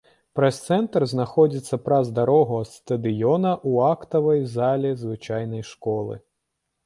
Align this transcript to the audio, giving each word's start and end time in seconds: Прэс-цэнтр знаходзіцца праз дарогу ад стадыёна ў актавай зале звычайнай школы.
Прэс-цэнтр 0.37 1.03
знаходзіцца 1.11 1.77
праз 1.89 2.05
дарогу 2.19 2.55
ад 2.63 2.71
стадыёна 2.77 3.51
ў 3.69 3.73
актавай 3.97 4.41
зале 4.55 4.95
звычайнай 5.03 5.63
школы. 5.73 6.19